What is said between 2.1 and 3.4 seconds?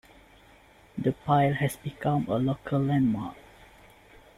a local landmark.